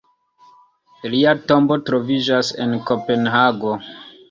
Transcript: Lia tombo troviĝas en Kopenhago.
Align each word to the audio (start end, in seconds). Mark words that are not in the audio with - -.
Lia 1.15 1.35
tombo 1.51 1.77
troviĝas 1.91 2.51
en 2.65 2.75
Kopenhago. 2.91 3.79